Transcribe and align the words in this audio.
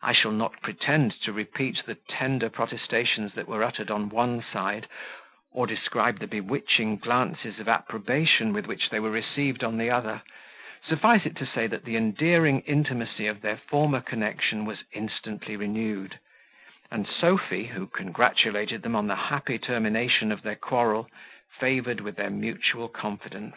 I 0.00 0.14
shall 0.14 0.30
not 0.30 0.62
pretend 0.62 1.20
to 1.20 1.30
repeat 1.30 1.82
the 1.84 1.96
tender 1.96 2.48
protestations 2.48 3.34
that 3.34 3.46
were 3.46 3.62
uttered 3.62 3.90
on 3.90 4.08
one 4.08 4.42
side, 4.42 4.88
or 5.52 5.66
describe 5.66 6.18
the 6.20 6.26
bewitching 6.26 6.96
glances 6.96 7.58
of 7.60 7.68
approbation 7.68 8.54
with 8.54 8.64
which 8.64 8.88
they 8.88 8.98
were 8.98 9.10
received 9.10 9.62
on 9.62 9.76
the 9.76 9.90
other, 9.90 10.22
suffice 10.88 11.26
it 11.26 11.36
to 11.36 11.44
say 11.46 11.66
that 11.66 11.84
the 11.84 11.94
endearing 11.94 12.60
intimacy 12.62 13.26
of 13.26 13.42
their 13.42 13.58
former 13.58 14.00
connection 14.00 14.64
was 14.64 14.82
instantly 14.92 15.56
renewed, 15.56 16.18
and 16.90 17.06
Sophy, 17.06 17.64
who 17.66 17.86
congratulated 17.86 18.80
them 18.82 18.96
on 18.96 19.08
the 19.08 19.14
happy 19.28 19.58
termination 19.58 20.32
of 20.32 20.40
their 20.40 20.56
quarrel, 20.56 21.06
favoured 21.58 22.00
with 22.00 22.16
their 22.16 22.30
mutual 22.30 22.88
confidence. 22.88 23.56